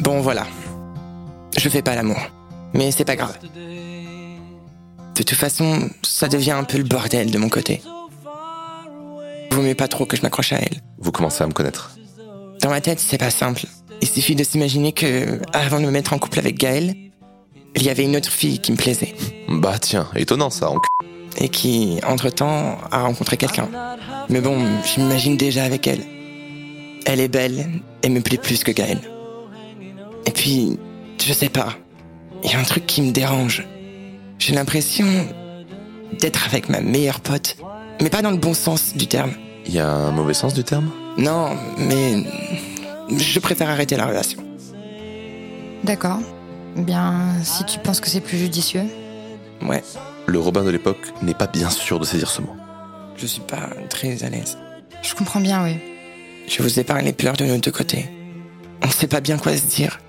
Bon, 0.00 0.22
voilà. 0.22 0.46
Je 1.58 1.68
fais 1.68 1.82
pas 1.82 1.94
l'amour. 1.94 2.16
Mais 2.72 2.90
c'est 2.90 3.04
pas 3.04 3.16
grave. 3.16 3.38
De 3.42 5.22
toute 5.22 5.34
façon, 5.34 5.90
ça 6.02 6.28
devient 6.28 6.52
un 6.52 6.64
peu 6.64 6.78
le 6.78 6.84
bordel 6.84 7.30
de 7.30 7.36
mon 7.36 7.50
côté. 7.50 7.82
Vaut 9.50 9.60
mieux 9.60 9.74
pas 9.74 9.88
trop 9.88 10.06
que 10.06 10.16
je 10.16 10.22
m'accroche 10.22 10.54
à 10.54 10.56
elle. 10.56 10.80
Vous 10.96 11.12
commencez 11.12 11.44
à 11.44 11.46
me 11.46 11.52
connaître. 11.52 11.94
Dans 12.62 12.70
ma 12.70 12.80
tête, 12.80 12.98
c'est 12.98 13.18
pas 13.18 13.30
simple. 13.30 13.66
Il 14.00 14.08
suffit 14.08 14.36
de 14.36 14.42
s'imaginer 14.42 14.92
que, 14.94 15.38
avant 15.52 15.80
de 15.80 15.84
me 15.84 15.90
mettre 15.90 16.14
en 16.14 16.18
couple 16.18 16.38
avec 16.38 16.56
Gaël, 16.56 16.96
il 17.76 17.82
y 17.82 17.90
avait 17.90 18.04
une 18.04 18.16
autre 18.16 18.30
fille 18.30 18.58
qui 18.60 18.72
me 18.72 18.76
plaisait. 18.76 19.14
Bah 19.48 19.78
tiens, 19.80 20.08
étonnant 20.14 20.50
ça, 20.50 20.70
en 20.70 20.74
c- 20.74 21.08
et 21.44 21.48
qui, 21.48 21.98
entre-temps, 22.06 22.78
a 22.90 23.02
rencontré 23.02 23.36
quelqu'un. 23.36 23.68
Mais 24.28 24.40
bon, 24.40 24.58
je 24.84 25.00
m'imagine 25.00 25.36
déjà 25.36 25.64
avec 25.64 25.86
elle. 25.86 26.02
Elle 27.06 27.20
est 27.20 27.28
belle 27.28 27.66
et 28.02 28.08
me 28.08 28.20
plaît 28.20 28.36
plus 28.38 28.62
que 28.64 28.70
Gaël. 28.70 28.98
Et 30.26 30.30
puis, 30.30 30.78
je 31.24 31.32
sais 31.32 31.48
pas, 31.48 31.70
il 32.44 32.50
y 32.50 32.54
a 32.54 32.58
un 32.58 32.64
truc 32.64 32.86
qui 32.86 33.02
me 33.02 33.10
dérange. 33.12 33.66
J'ai 34.38 34.54
l'impression 34.54 35.06
d'être 36.20 36.46
avec 36.46 36.68
ma 36.68 36.80
meilleure 36.80 37.20
pote, 37.20 37.56
mais 38.00 38.10
pas 38.10 38.22
dans 38.22 38.30
le 38.30 38.36
bon 38.36 38.54
sens 38.54 38.94
du 38.94 39.06
terme. 39.06 39.32
Il 39.66 39.72
y 39.72 39.78
a 39.78 39.88
un 39.88 40.10
mauvais 40.10 40.34
sens 40.34 40.52
du 40.54 40.64
terme? 40.64 40.90
Non, 41.16 41.56
mais 41.78 42.22
je 43.16 43.38
préfère 43.40 43.70
arrêter 43.70 43.96
la 43.96 44.06
relation. 44.06 44.38
D'accord. 45.84 46.20
Bien, 46.76 47.42
si 47.42 47.64
tu 47.64 47.78
penses 47.78 48.00
que 48.00 48.08
c'est 48.08 48.20
plus 48.20 48.38
judicieux. 48.38 48.84
Ouais, 49.62 49.82
Le 50.26 50.38
Robin 50.38 50.64
de 50.64 50.70
l'époque 50.70 51.12
n'est 51.22 51.34
pas 51.34 51.46
bien 51.46 51.70
sûr 51.70 52.00
de 52.00 52.04
saisir 52.04 52.30
ce 52.30 52.40
mot. 52.40 52.56
Je 53.16 53.26
suis 53.26 53.42
pas 53.42 53.68
très 53.90 54.24
à 54.24 54.30
l'aise. 54.30 54.58
Je 55.02 55.14
comprends 55.14 55.40
bien, 55.40 55.62
oui. 55.62 55.76
Je 56.48 56.62
vous 56.62 56.80
épargne 56.80 57.04
les 57.04 57.12
pleurs 57.12 57.36
de 57.36 57.44
nos 57.44 57.58
deux 57.58 57.70
côtés. 57.70 58.08
On 58.82 58.90
sait 58.90 59.06
pas 59.06 59.20
bien 59.20 59.38
quoi 59.38 59.56
se 59.56 59.66
dire. 59.66 60.00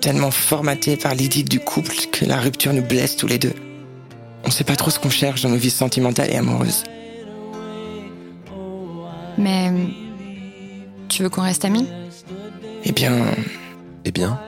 Tellement 0.00 0.30
formaté 0.30 0.96
par 0.96 1.14
l'idylle 1.14 1.48
du 1.48 1.60
couple 1.60 1.94
que 2.12 2.24
la 2.24 2.38
rupture 2.38 2.72
nous 2.72 2.82
blesse 2.82 3.16
tous 3.16 3.26
les 3.26 3.38
deux. 3.38 3.54
On 4.44 4.50
sait 4.50 4.64
pas 4.64 4.76
trop 4.76 4.90
ce 4.90 4.98
qu'on 4.98 5.10
cherche 5.10 5.42
dans 5.42 5.48
nos 5.48 5.56
vies 5.56 5.70
sentimentales 5.70 6.30
et 6.30 6.36
amoureuses. 6.36 6.84
Mais. 9.36 9.72
Tu 11.08 11.22
veux 11.22 11.28
qu'on 11.28 11.42
reste 11.42 11.64
amis? 11.64 11.86
Eh 12.84 12.92
bien, 12.92 13.12
Eh 14.04 14.12
bien, 14.12 14.40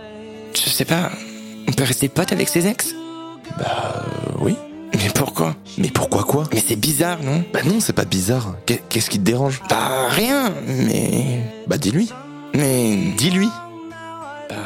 je 0.54 0.70
sais 0.70 0.84
pas. 0.84 1.10
On 1.68 1.72
peut 1.72 1.84
rester 1.84 2.08
potes 2.08 2.32
avec 2.32 2.48
ses 2.48 2.66
ex? 2.66 2.94
Bah 3.58 4.04
euh, 4.06 4.32
oui. 4.40 4.56
Mais 4.94 5.08
pourquoi? 5.14 5.56
Mais 5.78 5.88
pourquoi 5.88 6.24
quoi? 6.24 6.44
Mais 6.52 6.62
c'est 6.66 6.76
bizarre, 6.76 7.22
non? 7.22 7.44
Bah 7.52 7.60
non, 7.64 7.80
c'est 7.80 7.92
pas 7.92 8.04
bizarre. 8.04 8.54
Qu'est- 8.66 8.82
Qu'est-ce 8.88 9.08
qui 9.10 9.18
te 9.18 9.24
dérange? 9.24 9.60
Bah 9.70 10.08
rien, 10.10 10.52
mais... 10.66 11.40
Bah 11.66 11.78
dis-lui. 11.78 12.10
Mais... 12.54 12.96
Dis-lui. 13.16 13.48
Bah, 14.48 14.56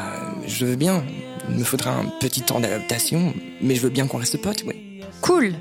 je 0.45 0.65
veux 0.65 0.75
bien. 0.75 1.03
Il 1.49 1.57
me 1.57 1.63
faudra 1.63 1.91
un 1.91 2.05
petit 2.19 2.41
temps 2.41 2.59
d'adaptation, 2.59 3.33
mais 3.61 3.75
je 3.75 3.81
veux 3.81 3.89
bien 3.89 4.05
qu'on 4.07 4.17
reste 4.17 4.41
potes, 4.41 4.63
ouais. 4.65 4.75
Cool 5.21 5.53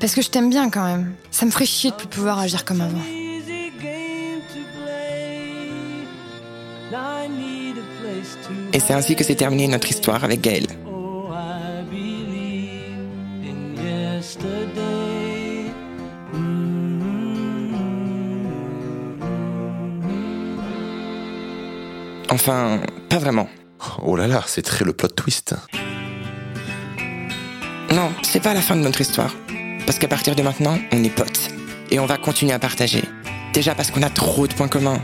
Parce 0.00 0.14
que 0.14 0.22
je 0.22 0.30
t'aime 0.30 0.48
bien 0.48 0.70
quand 0.70 0.84
même. 0.84 1.12
Ça 1.30 1.44
me 1.44 1.50
ferait 1.50 1.66
chier 1.66 1.90
de 1.90 1.96
plus 1.96 2.06
pouvoir 2.08 2.38
agir 2.38 2.64
comme 2.64 2.80
avant. 2.80 3.02
Et 8.72 8.80
c'est 8.80 8.94
ainsi 8.94 9.16
que 9.16 9.24
s'est 9.24 9.34
terminée 9.34 9.68
notre 9.68 9.88
histoire 9.88 10.24
avec 10.24 10.40
Gaël. 10.40 10.66
Enfin, 22.30 22.80
pas 23.08 23.18
vraiment. 23.18 23.48
Oh 24.02 24.16
là 24.16 24.26
là, 24.26 24.42
c'est 24.46 24.62
très 24.62 24.84
le 24.84 24.92
plot 24.92 25.08
twist. 25.08 25.54
Non, 27.92 28.12
c'est 28.22 28.40
pas 28.40 28.54
la 28.54 28.60
fin 28.60 28.76
de 28.76 28.82
notre 28.82 29.00
histoire. 29.00 29.34
Parce 29.84 29.98
qu'à 29.98 30.06
partir 30.06 30.36
de 30.36 30.42
maintenant, 30.42 30.78
on 30.92 31.02
est 31.02 31.10
potes. 31.10 31.50
Et 31.90 31.98
on 31.98 32.06
va 32.06 32.18
continuer 32.18 32.52
à 32.52 32.60
partager. 32.60 33.02
Déjà 33.52 33.74
parce 33.74 33.90
qu'on 33.90 34.02
a 34.02 34.10
trop 34.10 34.46
de 34.46 34.54
points 34.54 34.68
communs. 34.68 35.00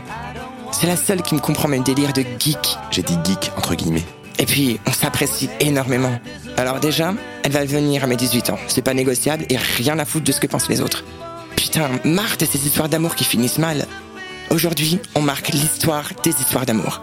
C'est 0.71 0.87
la 0.87 0.97
seule 0.97 1.21
qui 1.21 1.35
me 1.35 1.39
comprend 1.39 1.67
mes 1.67 1.79
délires 1.79 2.13
de 2.13 2.23
geek. 2.39 2.77
J'ai 2.91 3.01
dit 3.01 3.17
geek 3.23 3.51
entre 3.57 3.75
guillemets. 3.75 4.05
Et 4.39 4.45
puis, 4.45 4.79
on 4.85 4.91
s'apprécie 4.91 5.49
énormément. 5.59 6.19
Alors 6.57 6.79
déjà, 6.79 7.13
elle 7.43 7.51
va 7.51 7.65
venir 7.65 8.03
à 8.03 8.07
mes 8.07 8.15
18 8.15 8.51
ans. 8.51 8.59
C'est 8.67 8.83
pas 8.83 8.93
négociable 8.93 9.45
et 9.49 9.57
rien 9.57 9.97
à 9.97 10.05
foutre 10.05 10.25
de 10.25 10.31
ce 10.31 10.39
que 10.39 10.47
pensent 10.47 10.69
les 10.69 10.81
autres. 10.81 11.03
Putain, 11.55 11.89
marre 12.03 12.37
de 12.37 12.45
ces 12.45 12.65
histoires 12.67 12.89
d'amour 12.89 13.15
qui 13.15 13.23
finissent 13.23 13.57
mal. 13.57 13.85
Aujourd'hui, 14.51 14.99
on 15.15 15.21
marque 15.21 15.49
l'histoire 15.49 16.11
des 16.23 16.29
histoires 16.29 16.65
d'amour. 16.65 17.01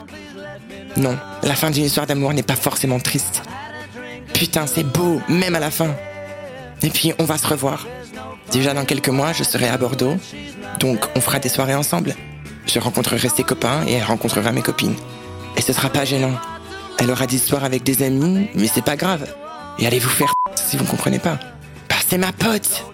Non, 0.96 1.18
la 1.42 1.54
fin 1.54 1.70
d'une 1.70 1.84
histoire 1.84 2.06
d'amour 2.06 2.32
n'est 2.32 2.44
pas 2.44 2.54
forcément 2.54 3.00
triste. 3.00 3.42
Putain, 4.32 4.66
c'est 4.66 4.84
beau, 4.84 5.20
même 5.28 5.56
à 5.56 5.60
la 5.60 5.70
fin. 5.70 5.94
Et 6.82 6.90
puis, 6.90 7.12
on 7.18 7.24
va 7.24 7.36
se 7.36 7.46
revoir. 7.46 7.86
Déjà 8.52 8.74
dans 8.74 8.84
quelques 8.84 9.08
mois, 9.08 9.32
je 9.32 9.42
serai 9.42 9.68
à 9.68 9.76
Bordeaux. 9.76 10.16
Donc, 10.78 11.00
on 11.16 11.20
fera 11.20 11.40
des 11.40 11.48
soirées 11.48 11.74
ensemble. 11.74 12.14
Je 12.66 12.78
rencontrerai 12.78 13.28
ses 13.28 13.44
copains 13.44 13.86
et 13.86 13.92
elle 13.94 14.04
rencontrera 14.04 14.52
mes 14.52 14.62
copines. 14.62 14.96
Et 15.56 15.62
ce 15.62 15.72
sera 15.72 15.90
pas 15.90 16.04
gênant. 16.04 16.34
Elle 16.98 17.10
aura 17.10 17.26
des 17.26 17.36
histoires 17.36 17.64
avec 17.64 17.82
des 17.82 18.02
amis, 18.02 18.48
mais 18.54 18.66
c'est 18.66 18.84
pas 18.84 18.96
grave. 18.96 19.26
Et 19.78 19.86
allez 19.86 19.98
vous 19.98 20.08
faire 20.08 20.32
si 20.54 20.76
vous 20.76 20.84
comprenez 20.84 21.18
pas. 21.18 21.38
Bah, 21.88 21.96
c'est 22.08 22.18
ma 22.18 22.32
pote. 22.32 22.84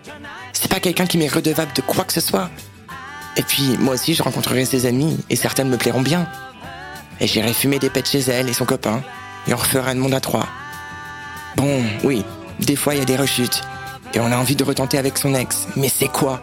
C'est 0.52 0.70
pas 0.70 0.80
quelqu'un 0.80 1.06
qui 1.06 1.18
m'est 1.18 1.28
redevable 1.28 1.72
de 1.74 1.82
quoi 1.82 2.04
que 2.04 2.12
ce 2.12 2.20
soit. 2.20 2.50
Et 3.36 3.42
puis, 3.42 3.76
moi 3.78 3.94
aussi, 3.94 4.14
je 4.14 4.22
rencontrerai 4.22 4.64
ses 4.64 4.86
amis, 4.86 5.18
et 5.30 5.36
certaines 5.36 5.68
me 5.68 5.76
plairont 5.76 6.02
bien. 6.02 6.28
Et 7.20 7.26
j'irai 7.26 7.52
fumer 7.52 7.78
des 7.78 7.90
pets 7.90 8.08
chez 8.08 8.20
elle 8.20 8.48
et 8.48 8.52
son 8.52 8.64
copain, 8.64 9.02
et 9.46 9.54
on 9.54 9.56
refera 9.56 9.94
le 9.94 10.00
monde 10.00 10.14
à 10.14 10.20
trois. 10.20 10.46
Bon, 11.56 11.82
oui, 12.02 12.24
des 12.58 12.76
fois 12.76 12.94
il 12.94 12.98
y 12.98 13.02
a 13.02 13.06
des 13.06 13.16
rechutes, 13.16 13.62
et 14.14 14.20
on 14.20 14.32
a 14.32 14.36
envie 14.36 14.56
de 14.56 14.64
retenter 14.64 14.98
avec 14.98 15.18
son 15.18 15.34
ex, 15.34 15.66
mais 15.76 15.88
c'est 15.88 16.08
quoi? 16.08 16.42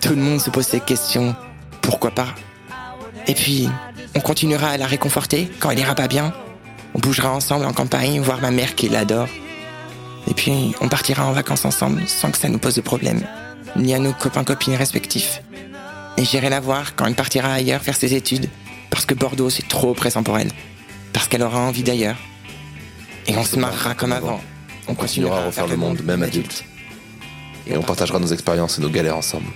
Tout 0.00 0.10
le 0.10 0.16
monde 0.16 0.40
se 0.40 0.50
pose 0.50 0.66
cette 0.66 0.84
question. 0.84 1.34
Pourquoi 1.88 2.10
pas 2.10 2.34
Et 3.26 3.32
puis, 3.32 3.66
on 4.14 4.20
continuera 4.20 4.68
à 4.68 4.76
la 4.76 4.86
réconforter 4.86 5.50
quand 5.58 5.70
elle 5.70 5.78
ira 5.78 5.94
pas 5.94 6.06
bien. 6.06 6.34
On 6.92 6.98
bougera 6.98 7.32
ensemble 7.32 7.64
en 7.64 7.72
campagne, 7.72 8.20
voir 8.20 8.42
ma 8.42 8.50
mère 8.50 8.74
qui 8.74 8.90
l'adore. 8.90 9.26
Et 10.26 10.34
puis, 10.34 10.74
on 10.82 10.88
partira 10.90 11.24
en 11.24 11.32
vacances 11.32 11.64
ensemble 11.64 12.06
sans 12.06 12.30
que 12.30 12.36
ça 12.36 12.50
nous 12.50 12.58
pose 12.58 12.74
de 12.74 12.82
problème, 12.82 13.22
ni 13.74 13.94
à 13.94 13.98
nos 13.98 14.12
copains-copines 14.12 14.74
respectifs. 14.74 15.42
Et 16.18 16.26
j'irai 16.26 16.50
la 16.50 16.60
voir 16.60 16.94
quand 16.94 17.06
elle 17.06 17.14
partira 17.14 17.54
ailleurs 17.54 17.80
faire 17.80 17.96
ses 17.96 18.12
études, 18.12 18.50
parce 18.90 19.06
que 19.06 19.14
Bordeaux 19.14 19.48
c'est 19.48 19.66
trop 19.66 19.92
oppressant 19.92 20.22
pour 20.22 20.38
elle, 20.38 20.50
parce 21.14 21.26
qu'elle 21.26 21.42
aura 21.42 21.60
envie 21.60 21.84
d'ailleurs. 21.84 22.18
Et 23.26 23.34
on 23.34 23.44
se 23.44 23.56
marrera 23.58 23.94
comme 23.94 24.12
avant. 24.12 24.42
On 24.88 24.94
continuera 24.94 25.40
à 25.40 25.46
refaire 25.46 25.66
le 25.66 25.78
monde, 25.78 26.02
même 26.04 26.22
adulte. 26.22 26.66
Et 27.66 27.78
on 27.78 27.82
partagera 27.82 28.18
nos 28.18 28.26
expériences 28.26 28.78
et 28.78 28.82
nos 28.82 28.90
galères 28.90 29.16
ensemble. 29.16 29.48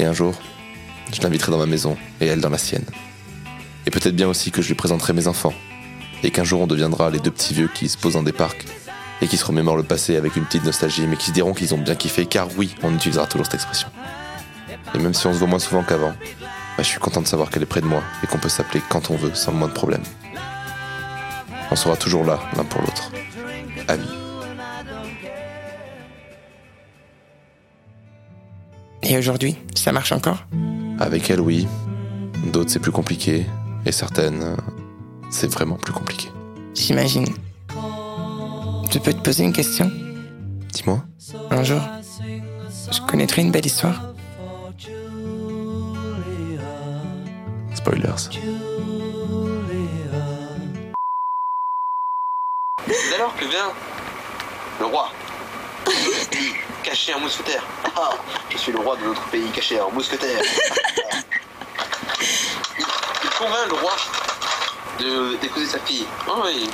Et 0.00 0.04
un 0.04 0.12
jour, 0.12 0.34
je 1.12 1.20
l'inviterai 1.22 1.52
dans 1.52 1.58
ma 1.58 1.66
maison 1.66 1.96
et 2.20 2.26
elle 2.26 2.40
dans 2.40 2.50
la 2.50 2.58
sienne. 2.58 2.84
Et 3.86 3.90
peut-être 3.90 4.16
bien 4.16 4.28
aussi 4.28 4.50
que 4.50 4.62
je 4.62 4.68
lui 4.68 4.74
présenterai 4.74 5.12
mes 5.12 5.28
enfants. 5.28 5.54
Et 6.22 6.30
qu'un 6.30 6.44
jour 6.44 6.60
on 6.60 6.66
deviendra 6.66 7.10
les 7.10 7.20
deux 7.20 7.30
petits 7.30 7.54
vieux 7.54 7.70
qui 7.72 7.88
se 7.88 7.96
posent 7.96 8.14
dans 8.14 8.22
des 8.22 8.32
parcs 8.32 8.66
et 9.20 9.26
qui 9.26 9.36
se 9.36 9.44
remémorent 9.44 9.76
le 9.76 9.82
passé 9.82 10.16
avec 10.16 10.36
une 10.36 10.44
petite 10.44 10.64
nostalgie, 10.64 11.06
mais 11.06 11.16
qui 11.16 11.26
se 11.26 11.32
diront 11.32 11.54
qu'ils 11.54 11.74
ont 11.74 11.78
bien 11.78 11.94
kiffé, 11.94 12.26
car 12.26 12.48
oui, 12.56 12.74
on 12.82 12.94
utilisera 12.94 13.26
toujours 13.26 13.46
cette 13.46 13.54
expression. 13.54 13.88
Et 14.94 14.98
même 14.98 15.14
si 15.14 15.26
on 15.26 15.32
se 15.32 15.38
voit 15.38 15.48
moins 15.48 15.58
souvent 15.58 15.82
qu'avant, 15.82 16.12
bah, 16.76 16.84
je 16.84 16.84
suis 16.84 17.00
content 17.00 17.20
de 17.20 17.26
savoir 17.26 17.50
qu'elle 17.50 17.62
est 17.62 17.66
près 17.66 17.80
de 17.80 17.86
moi 17.86 18.02
et 18.22 18.26
qu'on 18.26 18.38
peut 18.38 18.48
s'appeler 18.48 18.80
quand 18.88 19.10
on 19.10 19.16
veut 19.16 19.34
sans 19.34 19.52
le 19.52 19.58
moindre 19.58 19.74
problème. 19.74 20.02
On 21.70 21.76
sera 21.76 21.96
toujours 21.96 22.24
là 22.24 22.38
l'un 22.56 22.64
pour 22.64 22.80
l'autre. 22.80 23.10
Amis. 23.88 24.06
Et 29.02 29.16
aujourd'hui, 29.16 29.56
ça 29.74 29.92
marche 29.92 30.12
encore? 30.12 30.44
Avec 31.00 31.30
elle, 31.30 31.40
oui. 31.40 31.66
D'autres, 32.52 32.70
c'est 32.70 32.78
plus 32.78 32.92
compliqué. 32.92 33.46
Et 33.86 33.92
certaines, 33.92 34.56
c'est 35.30 35.46
vraiment 35.52 35.76
plus 35.76 35.92
compliqué. 35.92 36.28
J'imagine. 36.74 37.26
Je 38.90 38.98
peux 38.98 39.12
te 39.12 39.20
poser 39.22 39.44
une 39.44 39.52
question? 39.52 39.90
Dis-moi. 40.72 41.04
Un 41.50 41.62
jour, 41.62 41.80
je 42.90 43.00
connaîtrai 43.06 43.42
une 43.42 43.50
belle 43.50 43.66
histoire. 43.66 44.14
Spoilers. 47.74 48.28
Alors 53.14 53.36
que 53.36 53.44
vient 53.44 53.72
le 54.80 54.86
roi? 54.86 55.10
Caché 56.98 57.14
en 57.14 57.20
mousquetaire. 57.20 57.62
Ah, 57.96 58.10
je 58.50 58.58
suis 58.58 58.72
le 58.72 58.80
roi 58.80 58.96
de 58.96 59.04
notre 59.04 59.22
pays 59.28 59.48
caché 59.50 59.80
en 59.80 59.90
mousquetaire. 59.92 60.42
Il 62.20 63.30
convainc 63.38 63.68
le 63.68 63.74
roi 63.74 63.92
de 64.98 65.36
d'épouser 65.36 65.66
sa 65.66 65.78
fille. 65.78 66.06
Oh 66.28 66.42
oui, 66.44 66.68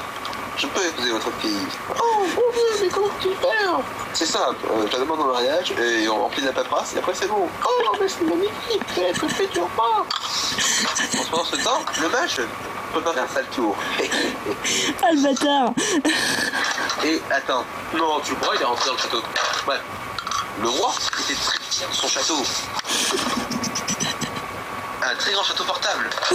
je 0.57 0.67
peux 0.67 0.87
épouser 0.87 1.11
votre 1.11 1.31
fille. 1.41 1.67
Oh 2.01 2.21
mon 2.21 2.53
dieu, 2.53 2.63
mais 2.81 2.89
comment 2.89 3.11
tu 3.21 3.29
faire 3.29 3.81
C'est 4.15 4.25
simple, 4.25 4.67
euh, 4.71 4.87
je 4.87 4.93
la 4.93 4.99
demande 5.01 5.21
en 5.21 5.27
mariage 5.27 5.73
et 5.73 6.09
on 6.09 6.23
remplit 6.23 6.43
la 6.43 6.53
paperasse 6.53 6.95
et 6.95 6.99
après 7.01 7.13
c'est 7.15 7.29
bon. 7.29 7.47
Oh 7.67 7.97
mais 8.01 8.09
c'est 8.09 8.25
magnifique, 8.25 8.83
c'est 8.95 9.03
être 9.03 9.29
futur 9.29 9.69
roi. 9.77 10.07
Pendant 11.31 11.45
ce 11.45 11.57
temps, 11.57 11.83
le 12.01 12.09
mage 12.09 12.41
peut 12.95 13.01
pas 13.01 13.13
faire 13.13 13.25
un 13.25 13.35
sale 13.35 13.47
tour. 13.55 13.77
Ah 15.03 15.11
le 15.13 15.23
bâtard 15.23 15.75
Et 17.05 17.21
attends, 17.31 17.67
non, 17.95 18.19
tu 18.25 18.35
crois, 18.37 18.57
il 18.57 18.63
est 18.63 18.65
rentré 18.65 18.87
dans 18.87 18.95
le 18.95 18.99
château. 18.99 19.23
Bref, 19.67 19.81
le 20.63 20.69
roi 20.71 20.95
était 21.21 21.35
très 21.35 21.59
fier 21.71 21.87
de 21.87 21.95
son 21.95 22.09
château. 22.09 22.43
Un 25.03 25.15
très 25.17 25.33
grand 25.33 25.43
château 25.43 25.65
portable. 25.65 26.09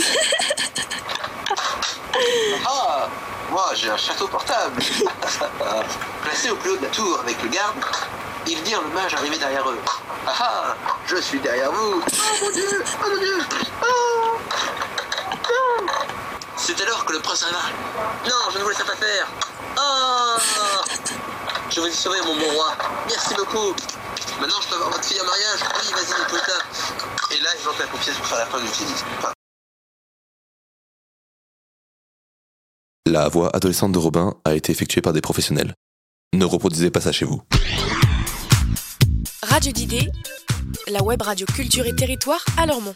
ah, 2.67 3.09
moi 3.49 3.71
j'ai 3.73 3.89
un 3.89 3.97
château 3.97 4.27
portable. 4.27 4.79
Placé 6.23 6.51
au 6.51 6.55
plus 6.57 6.69
haut 6.69 6.77
de 6.77 6.83
la 6.83 6.89
tour 6.89 7.19
avec 7.21 7.41
le 7.41 7.49
garde, 7.49 7.83
ils 8.45 8.61
dirent 8.61 8.83
le 8.83 8.89
mage 8.89 9.15
arrivé 9.15 9.39
derrière 9.39 9.67
eux. 9.67 9.79
Ah 10.27 10.33
ah, 10.39 10.75
je 11.07 11.15
suis 11.15 11.39
derrière 11.39 11.71
vous. 11.71 12.03
Oh 12.05 12.43
mon 12.43 12.51
dieu, 12.51 12.83
oh 12.85 13.09
mon 13.09 13.17
dieu. 13.17 13.39
Oh. 13.81 14.37
Non. 15.33 15.87
C'est 16.57 16.79
alors 16.81 17.05
que 17.05 17.13
le 17.13 17.21
prince 17.21 17.41
arriva. 17.41 17.61
Non, 18.25 18.51
je 18.53 18.59
ne 18.59 18.63
vous 18.63 18.69
laisserai 18.69 18.85
pas 18.85 18.95
faire. 18.97 19.27
Je 21.79 21.83
vous 21.85 21.87
ai 21.87 21.93
sauvé, 21.93 22.17
mon 22.25 22.35
bon 22.35 22.53
roi. 22.55 22.77
Merci 23.07 23.35
beaucoup. 23.35 23.73
Maintenant, 24.41 24.59
je 24.61 24.67
peux 24.67 24.75
avoir 24.75 24.91
votre 24.91 25.05
fille 25.05 25.21
en 25.21 25.23
mariage. 25.23 25.59
Oui, 25.61 25.93
vas-y, 25.93 26.19
Nicoletta. 26.19 26.51
Et 27.31 27.39
là, 27.41 27.49
il 27.57 27.65
manque 27.65 27.79
la 27.79 27.85
confiance 27.85 28.17
pour 28.17 28.25
faire 28.25 28.39
la 28.39 28.45
fin 28.47 28.59
du 28.59 28.67
film. 28.67 28.89
Enfin, 29.17 29.31
La 33.05 33.29
voix 33.29 33.55
adolescente 33.55 33.93
de 33.93 33.97
Robin 33.97 34.35
a 34.43 34.55
été 34.55 34.73
effectuée 34.73 34.99
par 34.99 35.13
des 35.13 35.21
professionnels. 35.21 35.73
Ne 36.33 36.43
reproduisez 36.43 36.91
pas 36.91 36.99
ça 36.99 37.13
chez 37.13 37.23
vous. 37.23 37.41
Radio 39.43 39.71
d'idées, 39.71 40.09
la 40.89 41.01
web 41.01 41.21
radio 41.21 41.45
Culture 41.45 41.85
et 41.85 41.95
Territoire 41.95 42.43
à 42.57 42.65
Lormont. 42.65 42.93